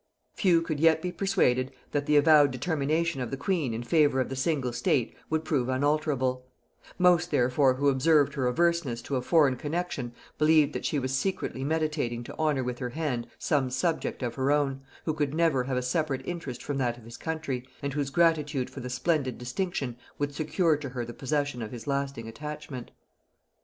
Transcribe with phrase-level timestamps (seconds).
[0.33, 4.29] Few could yet be persuaded that the avowed determination of the queen in favor of
[4.29, 6.43] the single state would prove unalterable:
[6.97, 11.63] most therefore who observed her averseness to a foreign connexion believed that she was secretly
[11.63, 15.77] meditating to honor with her hand some subject of her own, who could never have
[15.77, 19.95] a separate interest from that of his country, and whose gratitude for the splendid distinction
[20.17, 22.89] would secure to her the possession of his lasting attachment.